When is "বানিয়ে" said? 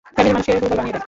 0.79-0.93